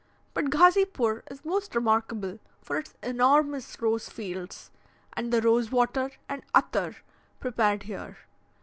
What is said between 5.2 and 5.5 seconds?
the